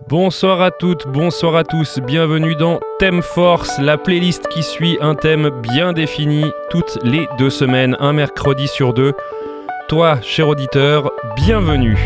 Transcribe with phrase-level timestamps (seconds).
[0.00, 5.14] Bonsoir à toutes, bonsoir à tous, bienvenue dans Thème Force, la playlist qui suit un
[5.14, 9.12] thème bien défini toutes les deux semaines, un mercredi sur deux.
[9.88, 11.98] Toi, cher auditeur, bienvenue.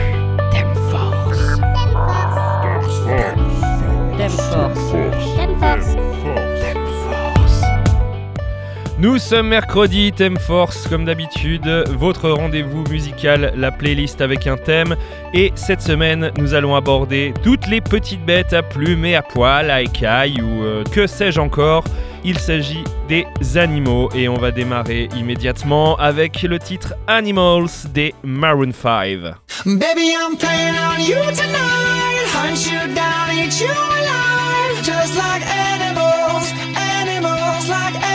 [8.99, 14.97] Nous sommes mercredi, Thème Force, comme d'habitude, votre rendez-vous musical, la playlist avec un thème.
[15.35, 19.71] Et cette semaine, nous allons aborder toutes les petites bêtes à plumes et à poils,
[19.71, 21.85] à écailles ou euh, que sais-je encore.
[22.25, 23.27] Il s'agit des
[23.57, 29.19] animaux et on va démarrer immédiatement avec le titre Animals des Maroon 5.
[29.67, 36.51] Baby, I'm playing on you tonight, hunt you down, eat you alive, just like animals,
[36.75, 38.06] animals like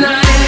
[0.00, 0.45] night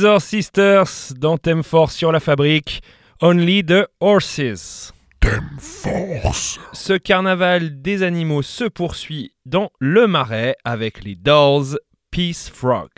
[0.00, 2.82] Scissor Sisters dans Thème Force sur la fabrique.
[3.20, 4.94] Only the Horses.
[5.20, 6.58] Thème Force.
[6.72, 11.76] Ce carnaval des animaux se poursuit dans le marais avec les Dolls
[12.10, 12.88] Peace Frog.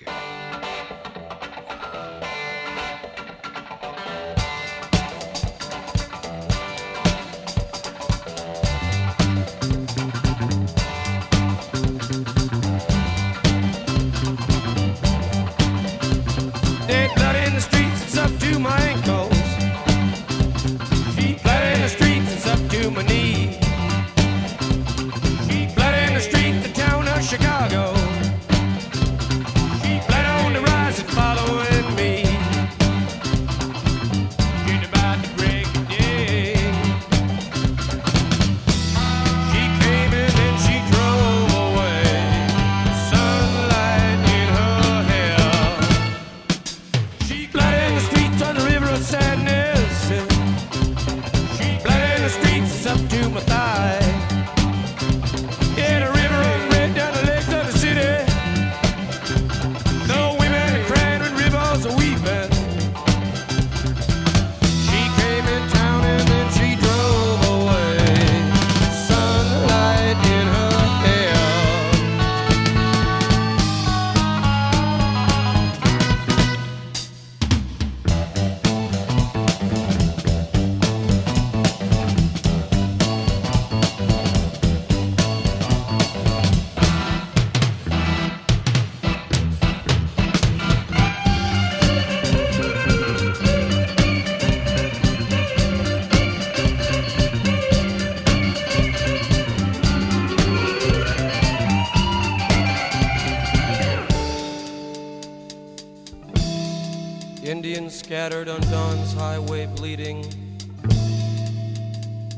[108.23, 110.25] Scattered on dawn's highway bleeding.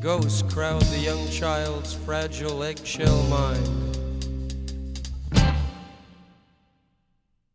[0.01, 3.99] Ghosts crowd the young child's fragile eggshell mind.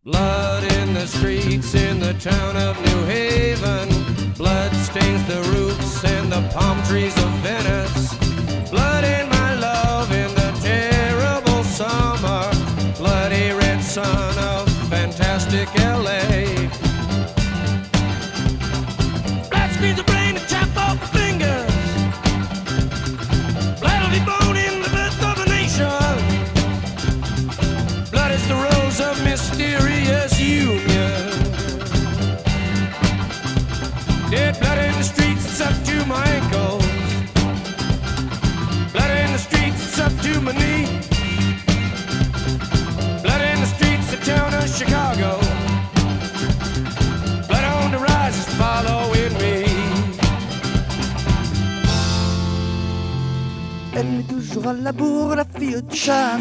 [0.03, 2.88] Blood in the streets in the town of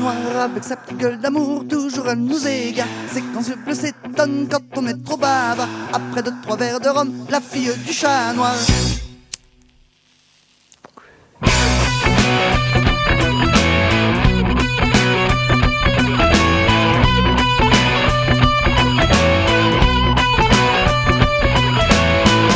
[0.08, 4.62] Avec sa petite gueule d'amour, toujours à nous égarer C'est quand je bleu s'étonne quand
[4.76, 8.54] on est trop bavard Après deux, trois verres de rhum, la fille du chat noir.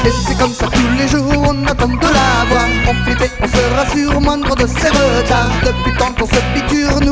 [0.05, 2.67] Et c'est comme ça tous les jours, on attend de la voir.
[2.89, 5.53] On flippe et on se rassure, moindre de ses retards.
[5.65, 7.12] Depuis tant qu'on se piqûre, nous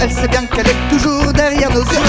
[0.00, 2.02] Elle sait bien qu'elle est toujours derrière nos yeux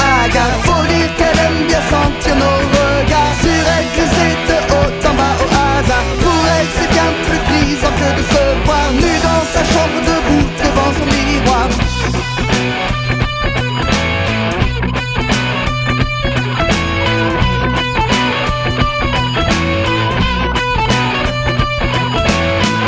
[0.64, 3.36] Faut dire qu'elle aime bien sentir nos regards.
[3.42, 6.08] Sur elle glisser de haut en bas au hasard.
[6.22, 10.48] Pour elle c'est bien plus grisant que de se voir Nu dans sa chambre debout
[10.62, 11.68] devant son miroir.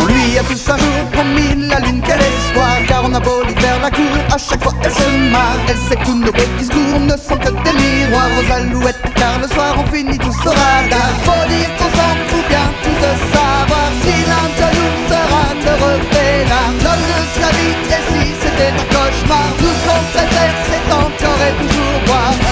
[0.02, 3.56] On lui a tous un promis la lune qu'elle espoir Car on a beau lui
[3.56, 7.00] faire la cour, à chaque fois elle se marre Elle sait que nos beaux discours
[7.00, 11.12] ne sont que des miroirs aux alouettes Car le soir on finit tous au radar
[11.26, 16.02] Faut dire qu'on s'en fout bien tous de savoir Si l'un de nous sera heureux
[16.12, 20.88] peinard L'homme de sa vie et si c'était un cauchemar Tout ce qu'on préfère c'est
[20.94, 22.50] encore et toujours boire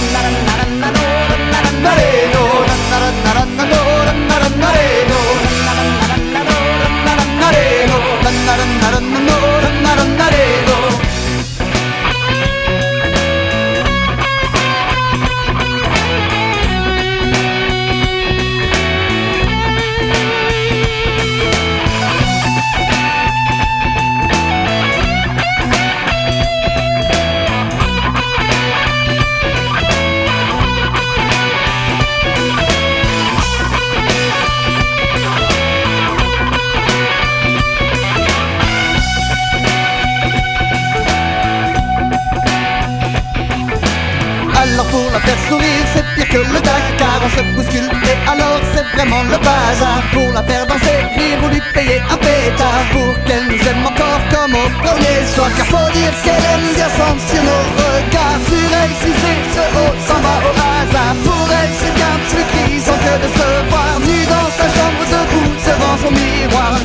[48.98, 53.46] vraiment le bazar Pour la faire danser, rire ou lui payer un pétard Pour qu'elle
[53.52, 55.50] nous aime encore comme au premier soir.
[55.56, 58.42] Car faut dire qu'elle aime bien sentir nos regards.
[58.50, 61.16] Sur elle, si c'est ce haut, s'en va au hasard.
[61.26, 65.52] Pour elle, c'est bien plus grisant que de se voir Nu dans sa chambre debout
[65.68, 66.78] devant son miroir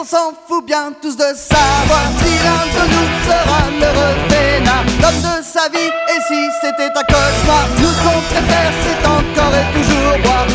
[0.00, 5.20] qu'on s'en fout bien tous de savoir Si l'un de nous sera l'heureux peinard L'homme
[5.20, 7.66] de sa vie et si c'était un cauchemar?
[7.78, 10.46] Nous ce qu'on préfère c'est encore et toujours boire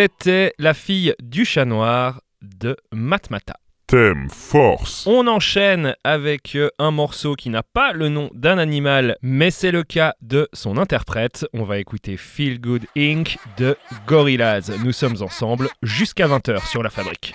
[0.00, 3.56] C'était La fille du chat noir de Matmata.
[3.88, 5.04] Thème Force.
[5.08, 9.72] On enchaîne avec euh, un morceau qui n'a pas le nom d'un animal, mais c'est
[9.72, 11.48] le cas de son interprète.
[11.52, 13.38] On va écouter Feel Good Inc.
[13.56, 13.76] de
[14.06, 14.70] Gorillaz.
[14.84, 17.34] Nous sommes ensemble jusqu'à 20h sur la fabrique.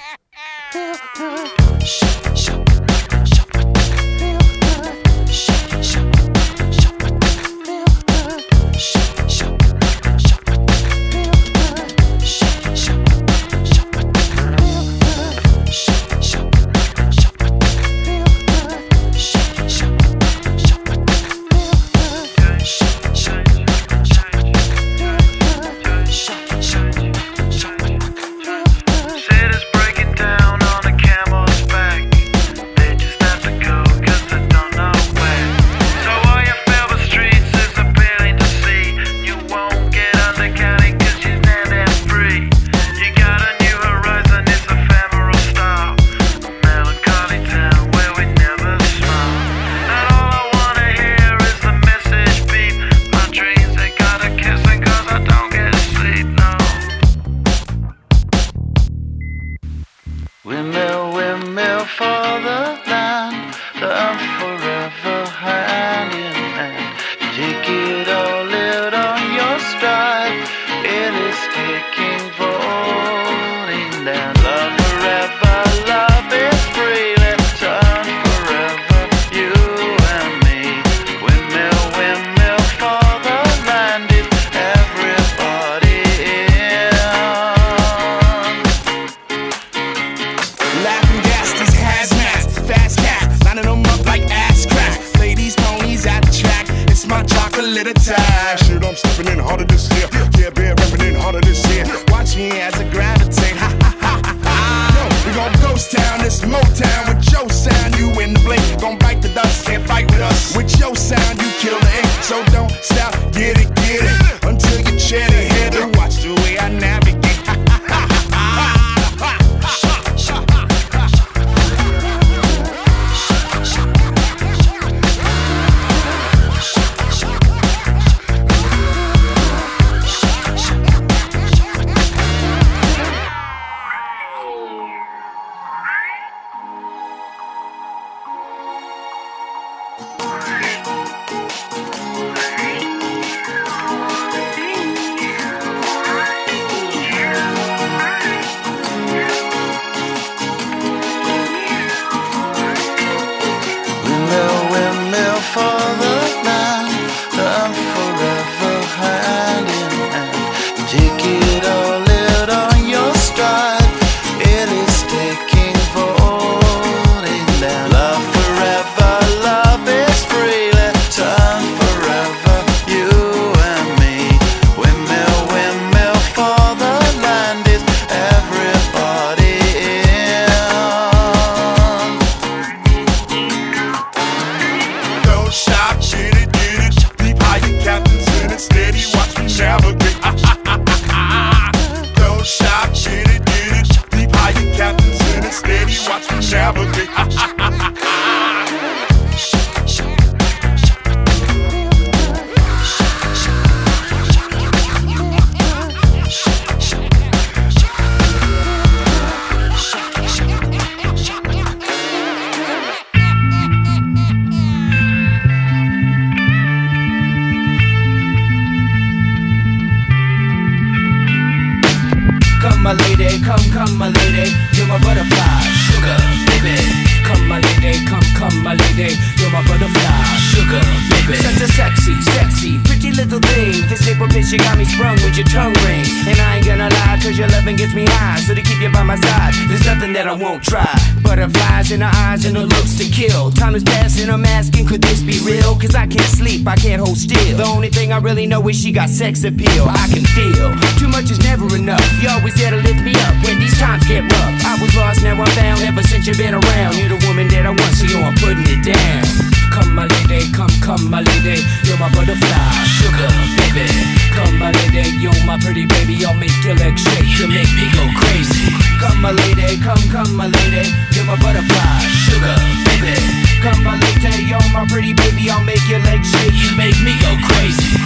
[248.43, 249.87] Only know is she got sex appeal.
[249.87, 252.03] I can feel too much is never enough.
[252.19, 254.55] You always there to lift me up when these times get rough.
[254.67, 255.79] I was lost, now I'm found.
[255.79, 258.67] Ever since you've been around, you're the woman that I want, so yo, I'm putting
[258.67, 259.23] it down.
[259.71, 261.63] Come, my lady, come, come, my lady.
[261.87, 263.31] You're my butterfly, sugar,
[263.63, 263.87] baby.
[264.35, 266.19] Come, my lady, you're my pretty baby.
[266.27, 268.67] I'll make your legs shake, you make me go crazy.
[268.99, 270.91] Come, my lady, come, come, my lady.
[271.15, 272.57] You're my butterfly, sugar,
[272.91, 273.15] baby.
[273.63, 275.47] Come, my lady, you're my pretty baby.
[275.47, 278.02] I'll make your legs shake, you make me go crazy.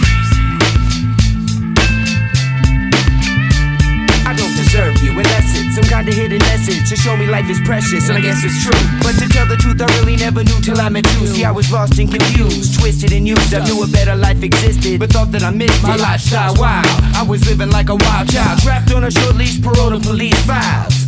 [5.02, 8.20] You it's some kind of hidden message to show me life is precious, and I
[8.20, 8.78] guess it's true.
[9.02, 11.26] But to tell the truth, I really never knew till I met you.
[11.26, 13.54] See, I was lost and confused, twisted and used.
[13.54, 16.54] I knew a better life existed, but thought that I missed my lifestyle.
[16.56, 16.82] Wow,
[17.14, 20.38] I was living like a wild child, trapped on a short leash, parole to police
[20.46, 21.07] files.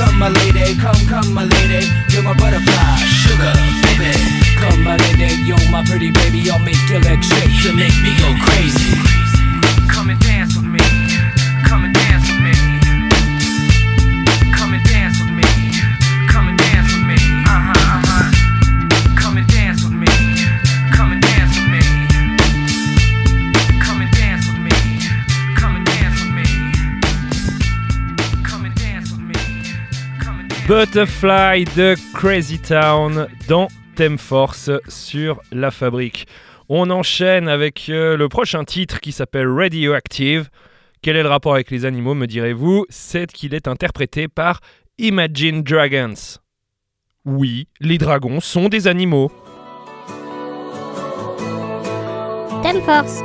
[0.00, 3.52] Come my lady, come, come my lady, you're my butterfly, sugar,
[3.84, 4.16] baby.
[4.56, 6.50] Come, my lady, you're my pretty baby.
[6.50, 7.52] I'll make your legs shake.
[7.64, 9.29] You make me go crazy.
[30.70, 36.28] Butterfly de Crazy Town dans Thème Force sur La Fabrique.
[36.68, 40.48] On enchaîne avec euh, le prochain titre qui s'appelle Radioactive.
[41.02, 42.86] Quel est le rapport avec les animaux, me direz-vous?
[42.88, 44.60] C'est qu'il est interprété par
[44.98, 46.38] Imagine Dragons.
[47.24, 49.32] Oui, les dragons sont des animaux.
[52.62, 53.18] Thème force.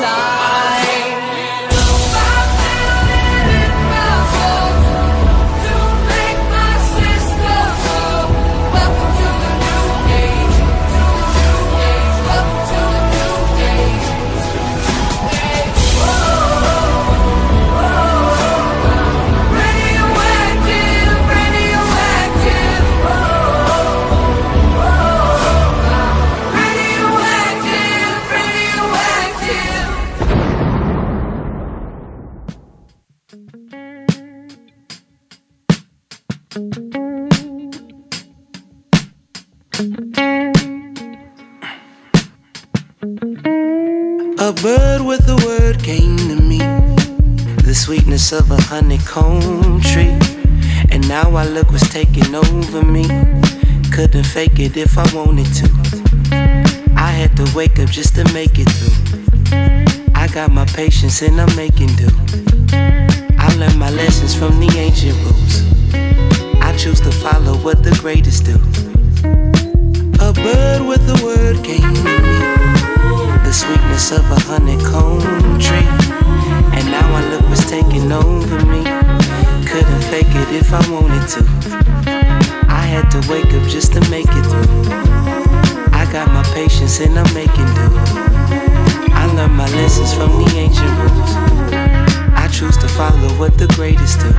[0.00, 0.39] さ。
[48.70, 50.16] Honeycomb tree.
[50.92, 53.02] And now I look what's taking over me.
[53.90, 55.66] Couldn't fake it if I wanted to.
[56.94, 60.12] I had to wake up just to make it through.
[60.14, 62.08] I got my patience and I'm making do.
[63.38, 65.54] I learned my lessons from the ancient rules.
[66.62, 68.54] I choose to follow what the greatest do.
[70.24, 72.60] A bird with a word came to me
[73.44, 76.59] the sweetness of a honeycomb tree.
[76.90, 78.82] Now I look what's taking over me.
[79.66, 81.40] Couldn't fake it if I wanted to.
[82.68, 84.92] I had to wake up just to make it through.
[85.92, 87.86] I got my patience and I'm making do.
[89.14, 91.32] I learned my lessons from the ancient rules.
[92.34, 94.32] I choose to follow what the greatest do.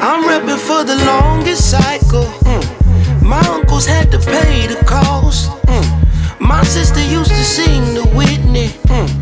[0.00, 2.24] I'm repping for the longest cycle.
[2.46, 3.22] mm.
[3.22, 5.50] My uncles had to pay the cost.
[5.66, 6.40] mm.
[6.40, 8.68] My sister used to sing to Whitney.
[8.90, 9.17] mm.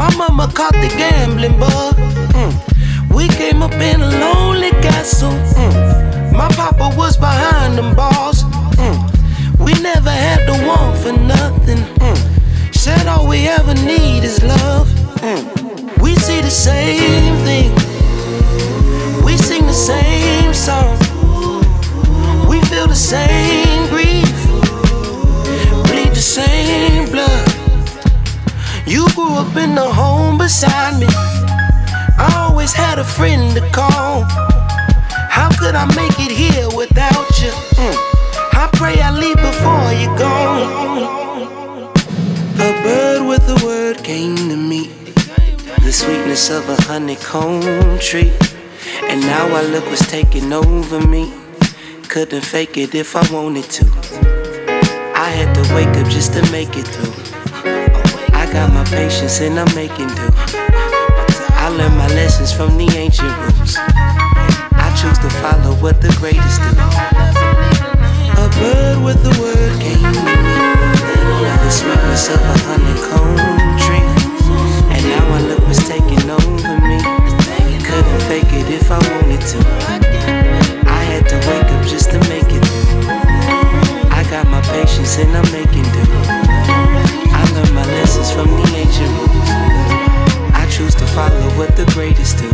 [0.00, 1.94] My mama caught the gambling bug.
[2.32, 3.14] mm.
[3.14, 5.28] We came up in a lonely castle.
[5.30, 6.32] mm.
[6.32, 7.76] My papa was behind
[49.70, 51.32] look what's taking over me.
[52.08, 53.84] Couldn't fake it if I wanted to.
[55.14, 57.14] I had to wake up just to make it through.
[58.34, 60.28] I got my patience and I'm making do.
[61.54, 63.76] I learned my lessons from the ancient rules.
[63.78, 66.70] I choose to follow what the greatest do.
[68.42, 70.34] A bird with a word came to me.
[71.62, 73.38] The sweetness of a honeycomb
[73.78, 74.06] tree.
[74.90, 75.79] And now I look what's
[78.30, 79.58] fake it if I wanted to.
[80.86, 82.64] I had to wake up just to make it.
[84.18, 86.04] I got my patience and I'm making do.
[87.38, 89.50] I learned my lessons from the ancient rules.
[90.54, 92.50] I choose to follow what the greatest do.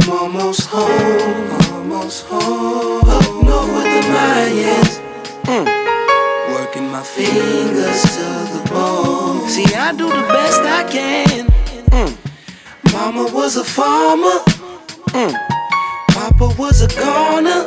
[0.00, 3.08] I'm almost home, almost home.
[3.08, 5.00] Up north with the Mayans.
[5.44, 5.66] Mm.
[6.54, 9.48] Working my fingers to the bone.
[9.48, 11.46] See, I do the best I can.
[11.90, 12.92] Mm.
[12.92, 14.38] Mama was a farmer.
[15.08, 15.34] Mm.
[16.08, 17.66] Papa was a goner.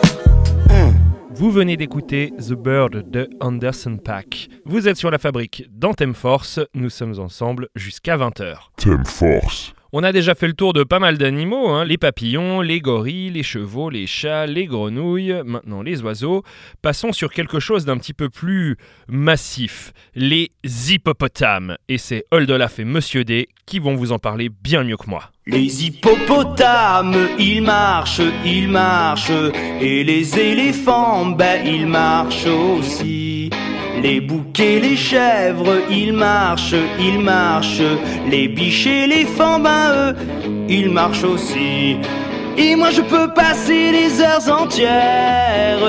[1.35, 4.49] Vous venez d'écouter The Bird de Anderson Pack.
[4.65, 8.69] Vous êtes sur la fabrique d'Anthem Force, nous sommes ensemble jusqu'à 20h.
[8.77, 9.73] Thème Force.
[9.95, 13.29] On a déjà fait le tour de pas mal d'animaux, hein, les papillons, les gorilles,
[13.29, 16.41] les chevaux, les chats, les grenouilles, maintenant les oiseaux.
[16.81, 18.77] Passons sur quelque chose d'un petit peu plus
[19.07, 20.49] massif, les
[20.89, 21.77] hippopotames.
[21.89, 25.29] Et c'est Oldolaf et Monsieur D qui vont vous en parler bien mieux que moi.
[25.45, 29.29] Les hippopotames, ils marchent, ils marchent,
[29.79, 33.51] et les éléphants, ben ils marchent aussi.
[34.01, 37.81] Les boucs et les chèvres, ils marchent, ils marchent,
[38.29, 40.15] les biches et les ben eux,
[40.67, 41.97] ils marchent aussi.
[42.57, 45.79] Et moi je peux passer des heures entières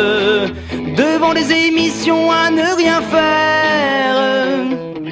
[0.96, 4.16] devant devant les émissions à ne rien faire.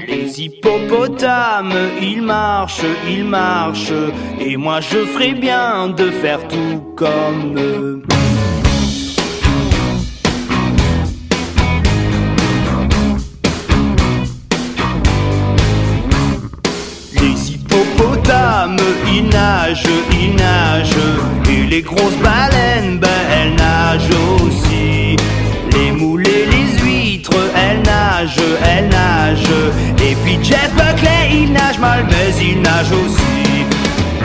[0.08, 3.92] Les hippopotames, ils marchent, ils marchent,
[4.40, 8.02] et moi je ferais bien de faire tout comme eux.
[17.22, 21.48] Les hippopotames, ils nagent, ils nagent.
[21.48, 25.16] Et les grosses baleines, ben elles nagent aussi.
[25.72, 29.60] Les moules et les huîtres, elles nagent, elles nagent.
[30.04, 33.22] Et puis Jeff Buckley, il nage mal, mais il nage aussi.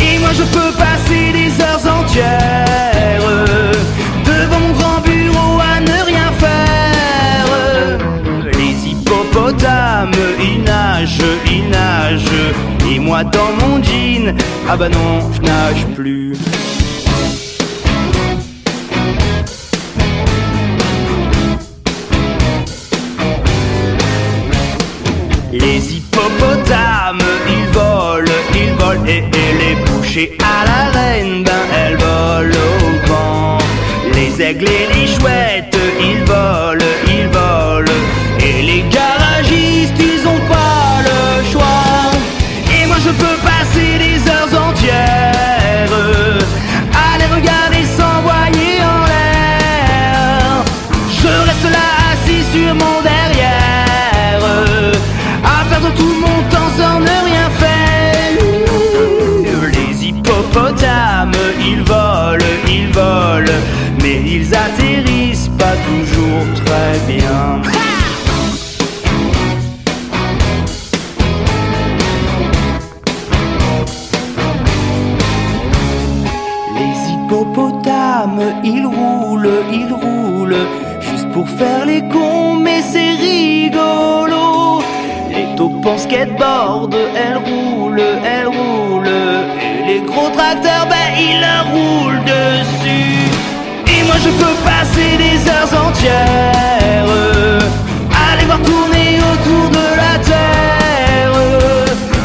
[0.02, 3.22] Et moi je peux passer des heures entières
[4.26, 5.97] devant mon grand bureau à ne
[9.58, 12.54] hippopotames, ils nagent, ils nagent.
[12.90, 14.36] Et moi dans mon jean,
[14.70, 16.34] ah bah non, je nage plus.
[25.52, 31.98] Les hippopotames, ils volent, ils volent et, et les bouchées à la reine, ben elles
[31.98, 33.58] volent au vent.
[34.14, 35.47] Les aigles et les chouettes,
[67.08, 67.14] Les
[77.14, 80.68] hippopotames, ils roulent, ils roulent,
[81.00, 84.82] juste pour faire les cons, mais c'est rigolo.
[85.30, 89.08] Les taupes en skateboard, elles roulent, elles roulent,
[89.62, 93.37] et les gros tracteurs, ben ils roulent dessus.
[94.08, 97.06] Moi je peux passer des heures entières
[98.40, 101.34] les voir tourner autour de la terre.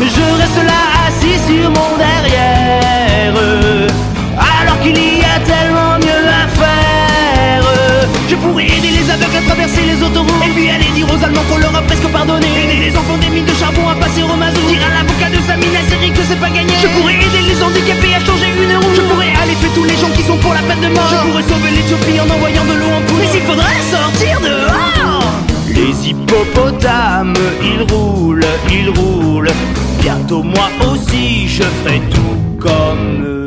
[0.00, 3.34] Je reste là assis sur mon derrière
[4.36, 5.11] alors qu'il y
[8.42, 11.46] Je pourrais aider les aveugles à traverser les autoroutes et puis aller dire aux Allemands
[11.48, 12.46] qu'on leur a presque pardonné.
[12.46, 14.66] Aider les enfants des mines de charbon à passer au mazout.
[14.66, 16.74] Dire à l'avocat de sa mine à série que c'est pas gagné.
[16.82, 18.94] Je pourrais aider les handicapés à changer une roue.
[18.96, 21.06] Je pourrais aller tuer tous les gens qui sont pour la peine de mort.
[21.06, 23.22] Je pourrais sauver l'Éthiopie en envoyant de l'eau en poudre.
[23.22, 25.32] Mais il faudrait sortir dehors.
[25.70, 29.54] Les hippopotames, ils roulent, ils roulent.
[30.00, 33.41] Bientôt moi aussi, je ferai tout comme eux.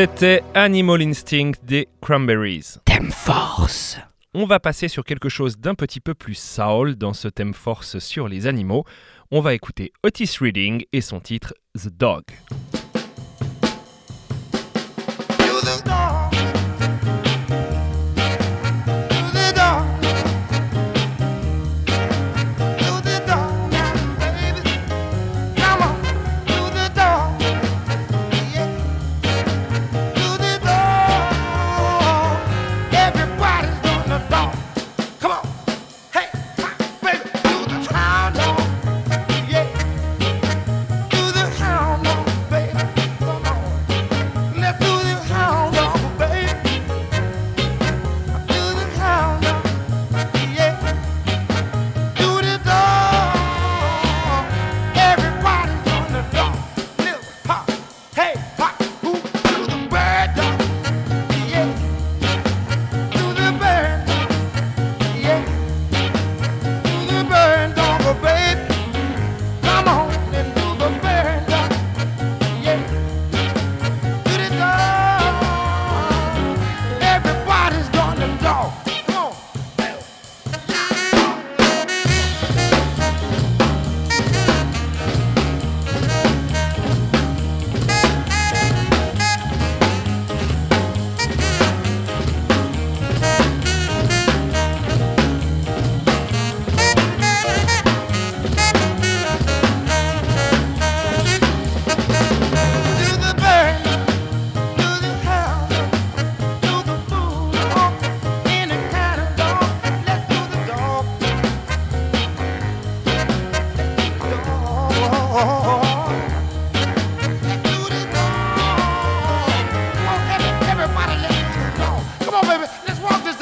[0.00, 2.76] C'était Animal Instinct des Cranberries.
[2.86, 3.98] Thème force.
[4.32, 7.98] On va passer sur quelque chose d'un petit peu plus soul dans ce thème force
[7.98, 8.86] sur les animaux.
[9.30, 12.22] On va écouter Otis Reading et son titre The Dog.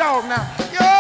[0.09, 0.47] dog now.
[0.73, 0.98] Yo!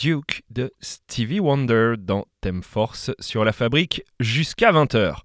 [0.00, 5.16] Duke de Stevie Wonder dans Thème Force sur la fabrique jusqu'à 20h.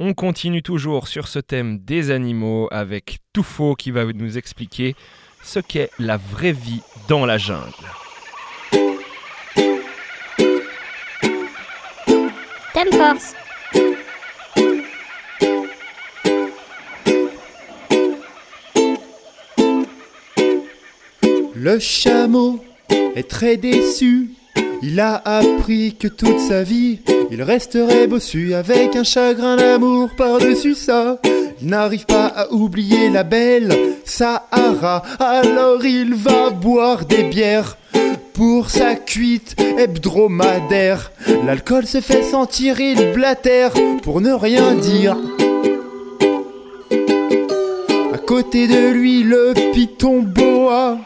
[0.00, 4.96] On continue toujours sur ce thème des animaux avec Toufo qui va nous expliquer
[5.44, 7.70] ce qu'est la vraie vie dans la jungle.
[12.74, 13.34] Thème Force.
[21.54, 24.30] Le chameau est très déçu.
[24.82, 30.74] Il a appris que toute sa vie, il resterait bossu avec un chagrin d'amour par-dessus
[30.74, 31.18] ça.
[31.60, 33.74] Il n'arrive pas à oublier la belle
[34.04, 37.76] Sahara, alors il va boire des bières
[38.34, 41.10] pour sa cuite hebdomadaire.
[41.44, 43.72] L'alcool se fait sentir, il blatère
[44.02, 45.16] pour ne rien dire.
[48.14, 50.98] À côté de lui, le python boa.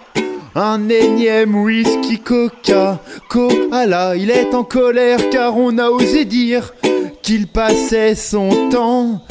[0.55, 3.01] Un énième whisky coca,
[3.31, 6.75] koala, il est en colère car on a osé dire
[7.23, 9.23] qu'il passait son temps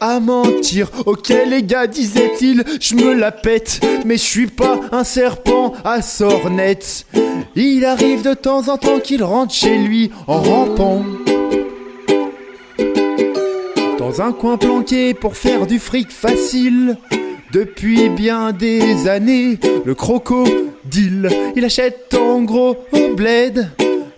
[0.00, 0.90] à mentir.
[1.04, 6.00] Ok les gars, disait-il, je me la pète, mais je suis pas un serpent à
[6.00, 7.04] sornette.
[7.54, 11.04] Il arrive de temps en temps qu'il rentre chez lui en rampant.
[13.98, 16.96] Dans un coin planqué pour faire du fric facile.
[17.52, 19.96] Depuis bien des années, le
[21.56, 23.68] il achète en gros au bled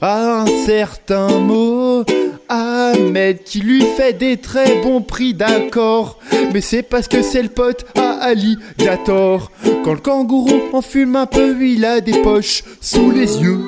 [0.00, 2.04] à un certain mot.
[2.48, 6.18] Ahmed qui lui fait des très bons prix d'accord.
[6.52, 9.50] Mais c'est parce que c'est le pote à Alligator.
[9.84, 13.60] Quand le kangourou en fume un peu, il a des poches sous les yeux.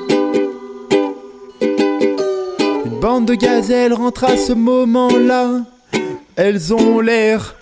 [2.85, 5.61] Une bande de gazelles rentre à ce moment-là.
[6.35, 7.55] Elles ont l'air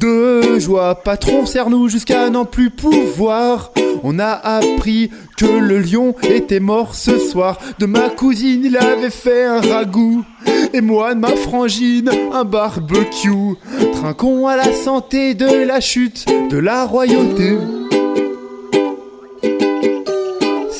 [0.00, 0.94] de joie.
[0.94, 3.72] Patron, serre-nous jusqu'à n'en plus pouvoir.
[4.02, 7.58] On a appris que le lion était mort ce soir.
[7.78, 10.24] De ma cousine, il avait fait un ragoût.
[10.72, 13.56] Et moi, de ma frangine, un barbecue.
[13.92, 17.58] Trinquons à la santé de la chute de la royauté.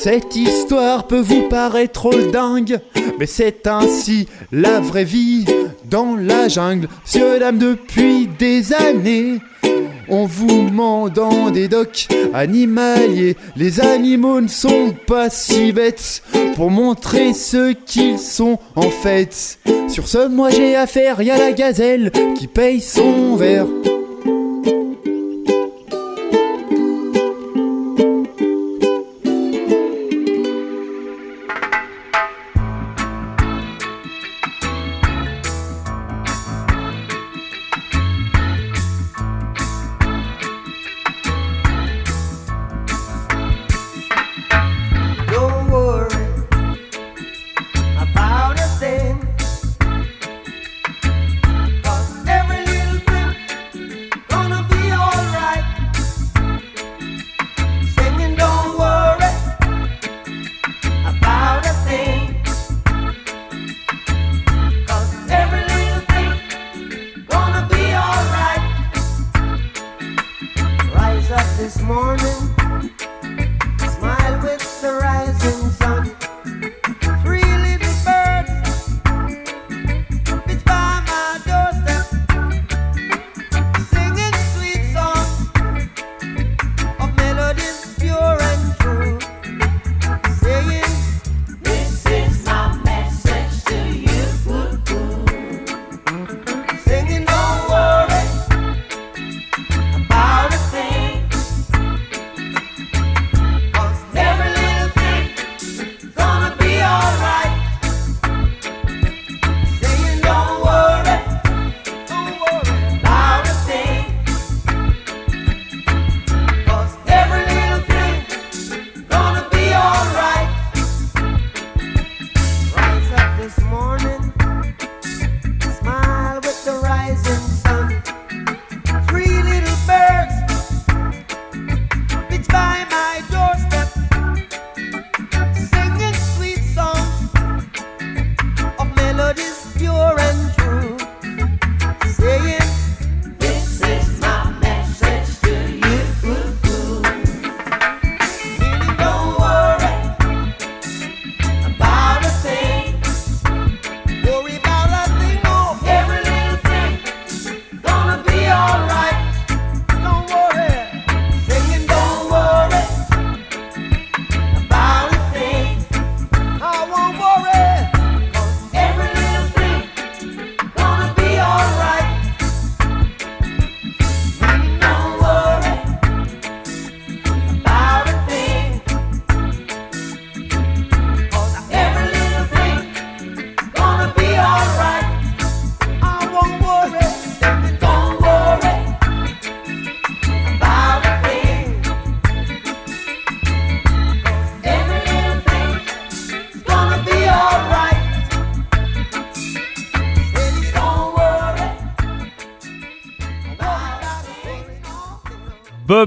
[0.03, 2.79] Cette histoire peut vous paraître dingue,
[3.19, 5.45] mais c'est ainsi la vraie vie
[5.85, 6.87] dans la jungle.
[7.05, 9.37] Monsieur, dame, depuis des années,
[10.09, 13.37] on vous ment dans des docks animaliers.
[13.55, 16.23] Les animaux ne sont pas si bêtes
[16.55, 19.59] pour montrer ce qu'ils sont en fait.
[19.87, 23.67] Sur ce, moi j'ai affaire, y a la gazelle qui paye son verre.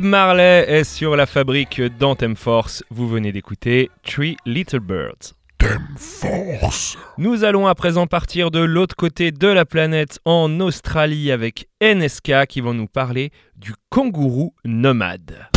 [0.05, 2.85] Bob Marley est sur la fabrique d'Anthem Force.
[2.91, 5.33] Vous venez d'écouter Three Little Birds.
[5.97, 6.99] Force.
[7.17, 12.47] Nous allons à présent partir de l'autre côté de la planète en Australie avec NSK
[12.47, 15.49] qui vont nous parler du kangourou nomade.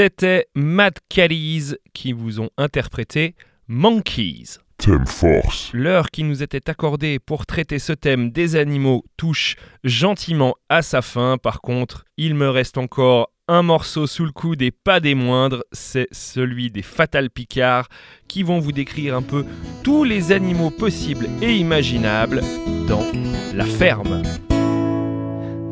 [0.00, 3.34] C'était Mad Caddies qui vous ont interprété
[3.66, 4.58] Monkeys.
[4.76, 5.72] Thème Force.
[5.72, 11.02] L'heure qui nous était accordée pour traiter ce thème des animaux touche gentiment à sa
[11.02, 11.36] fin.
[11.36, 15.64] Par contre, il me reste encore un morceau sous le coude et pas des moindres,
[15.72, 17.88] c'est celui des Fatal Picards
[18.28, 19.44] qui vont vous décrire un peu
[19.82, 22.42] tous les animaux possibles et imaginables
[22.86, 23.04] dans
[23.52, 24.22] la ferme.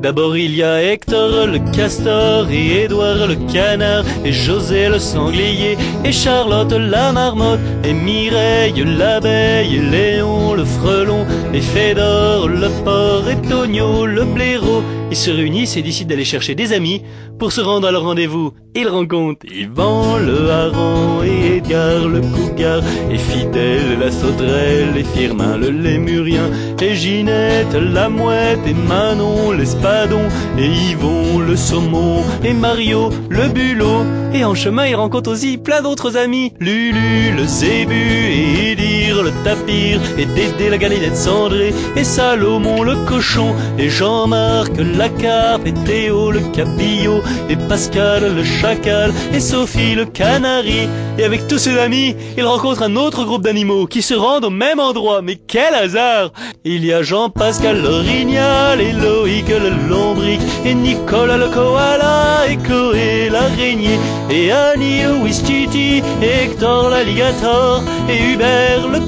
[0.02, 5.78] D'abord il y a Hector le castor et Édouard le canard et José le sanglier
[6.04, 11.24] et Charlotte la marmotte et Mireille l'abeille et Léon le frelon
[11.54, 14.82] et Fédor le porc et Tonio le blaireau.
[15.10, 17.02] Ils se réunissent et décident d'aller chercher des amis
[17.38, 18.52] pour se rendre à leur rendez-vous.
[18.74, 25.56] Ils rencontrent Yvan le hareng et Edgar le cougar et Fidèle la sauterelle et Firmin
[25.56, 26.50] le lémurien
[26.82, 30.22] et Ginette la mouette et Manon l'espadon
[30.58, 34.04] et Yvon le saumon et Mario le bulot.
[34.34, 36.52] Et en chemin, ils rencontrent aussi plein d'autres amis.
[36.60, 39.30] Lulu le zébu et Idir le
[39.68, 46.30] et Dédé la galinette cendrée et Salomon le cochon et Jean-Marc la carpe et Théo
[46.30, 50.88] le cabillaud et Pascal le chacal et Sophie le canari.
[51.18, 54.50] Et avec tous ses amis, ils rencontrent un autre groupe d'animaux qui se rendent au
[54.50, 55.22] même endroit.
[55.22, 56.32] Mais quel hasard
[56.64, 63.30] Il y a Jean-Pascal l'orignal et Loïc le lombric et Nicolas le koala et Chloé
[63.30, 63.98] l'araignée
[64.30, 69.00] et Annie le Wistiti et Hector l'alligator et Hubert le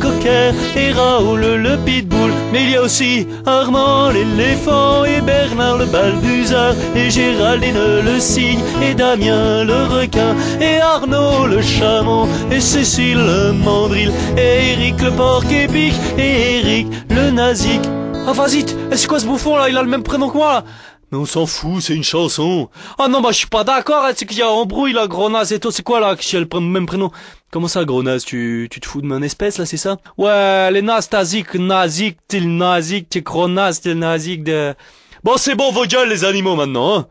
[0.76, 2.32] et Raoul le pitbull.
[2.53, 6.74] Mais il y a aussi Armand l'éléphant et Bernard le balbuzard.
[6.94, 8.61] Et Géraldine le cygne.
[8.82, 10.34] Et Damien le requin.
[10.61, 14.11] Et Arnaud le chameau et Cécile le mandril.
[14.36, 15.94] Et Eric le porc épic.
[16.18, 17.88] Et Eric le nazique.
[18.26, 19.70] Ah vas-y, c'est quoi ce bouffon là?
[19.70, 20.62] Il a le même prénom que moi
[21.11, 22.69] mais on s'en fout, c'est une chanson.
[22.99, 25.31] Ah non, bah je suis pas d'accord, hein, c'est qu'il y a embrouille là, gros
[25.31, 27.11] naze et toi, c'est quoi là, qui a le même prénom?
[27.51, 29.97] Comment ça, gros naze, tu, tu te fous de mon espèce là, c'est ça?
[30.19, 33.09] Ouais, les nazes, tazik, nazik, le nazik,
[33.49, 34.75] naze, t'es le nazik de...
[35.25, 37.07] Bon, c'est bon, vos gueules les animaux maintenant, hein.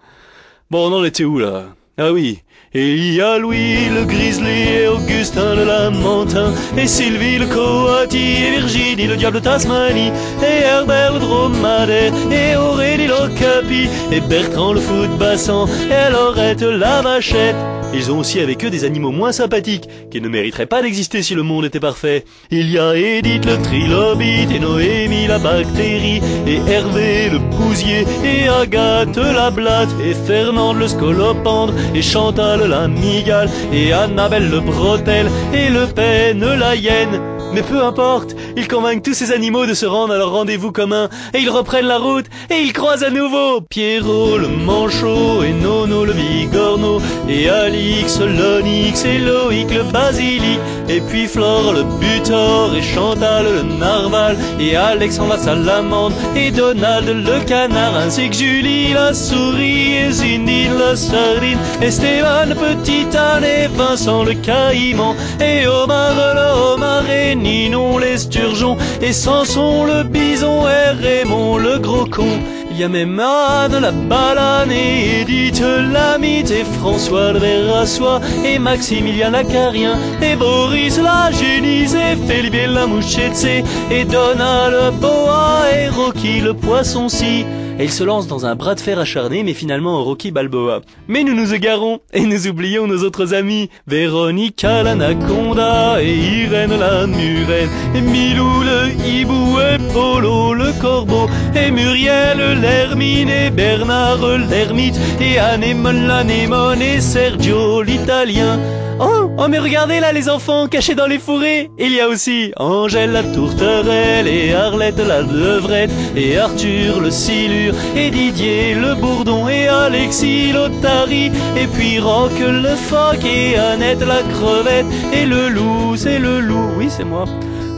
[0.70, 1.66] Bon, on en était où là?
[1.98, 2.43] Ah oui,
[2.74, 8.18] et il y a Louis le grizzly et Augustin le lamentin et Sylvie le coati
[8.18, 10.12] et Virginie le diable de Tasmanie
[10.43, 17.01] et Herbert le dromadaire et Aurélie l'ocapi et Bertrand le foot bassan et Laurette la
[17.01, 17.55] vachette.
[17.93, 21.36] Ils ont aussi avec eux des animaux moins sympathiques qui ne mériteraient pas d'exister si
[21.36, 22.26] le monde était parfait.
[22.51, 28.49] Il y a Edith le trilobite et Noémie la bactérie et Hervé le bousier et
[28.49, 32.47] Agathe la blatte et Fernande le scolopendre et Chantal
[32.88, 37.20] migale et Annabelle le bretel et Le Pen la hyène.
[37.54, 41.10] Mais peu importe, ils convainquent tous ces animaux de se rendre à leur rendez-vous commun,
[41.34, 46.04] et ils reprennent la route, et ils croisent à nouveau Pierrot le manchot, et Nono
[46.04, 52.82] le bigorneau, et Alix l'onyx, et Loïc le basilic, et puis Flore le butor, et
[52.82, 59.14] Chantal le narval, et Alexandre la salamandre, et Donald le canard, ainsi que Julie la
[59.14, 65.67] souris, et Zindine la sardine, et Stéphane le petit âne, et Vincent le caïman, et
[65.67, 72.27] Omar le homard, et Ninon l'esturgeon, et Samson le bison, et Raymond le gros con.
[72.69, 77.75] Il y a même Anne la balane, et Edith la mythe, et François le ver
[77.75, 83.47] à soie, et Maximilien l'acarien, et Boris la génisse, et Felipe la mouchette,
[83.89, 87.45] et Donald le boa, et Rocky le poisson-ci.
[87.80, 90.82] Et ils se lancent dans un bras de fer acharné, mais finalement en Rocky Balboa.
[91.07, 93.69] Mais nous nous égarons, et nous oublions nos autres amis.
[93.86, 101.69] Véronica l'anaconda, et Irène la murène, et Milou le hibou, et Polo le corbeau, et
[101.69, 108.59] Muriel l'hermine, et Bernard l'ermite, et Anémone l'anémone, et Sergio l'italien.
[109.00, 112.52] Oh, oh mais regardez là les enfants cachés dans les fourrés Il y a aussi
[112.58, 119.48] Angèle la tourterelle et Arlette la levrette et Arthur le silure et Didier le bourdon
[119.48, 125.95] et Alexis l'otari et puis Rock le phoque et Annette la crevette et le loup
[125.95, 127.26] c'est le loup, oui c'est moi.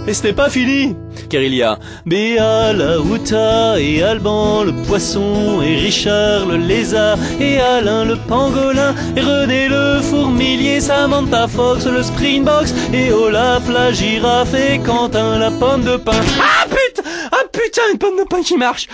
[0.10, 0.95] Et ce n'est pas fini,
[1.30, 7.20] car il y a Béa la Ruta et Alban le poisson et Richard le lézard
[7.39, 13.91] et Alain le pangolin et René le fourmilier, Samantha Fox le springbox et Olaf la
[13.91, 16.20] girafe et Quentin la pomme de pain.
[16.41, 18.88] Ah putain Ah putain une pomme de pain qui marche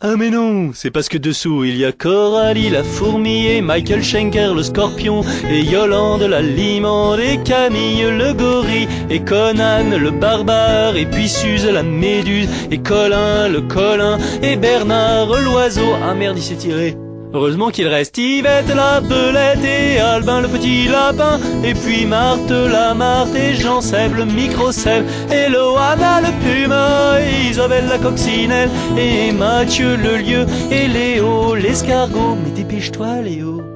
[0.00, 4.04] ah mais non, c'est parce que dessous il y a Coralie la fourmi et Michael
[4.04, 10.96] Schenker le scorpion et Yolande la limande et Camille le gorille et Conan le barbare
[10.96, 15.94] et puis Suze la méduse et Colin le colin et Bernard l'oiseau.
[16.04, 16.94] Ah merde il s'est tiré.
[17.36, 21.38] Heureusement qu'il reste Yvette la belette et Albin le petit lapin.
[21.62, 23.80] Et puis Marthe la Marthe et Jean
[24.16, 25.04] le micro Seb.
[25.30, 28.70] Et Loana le puma et Isabelle la coccinelle.
[28.96, 32.38] Et Mathieu le lieu et Léo l'escargot.
[32.42, 33.75] Mais dépêche-toi Léo.